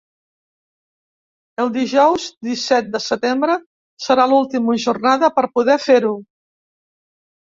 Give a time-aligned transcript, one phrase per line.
[1.63, 3.57] El dijous disset de setembre
[4.07, 6.15] serà l’última jornada per poder fer-ho.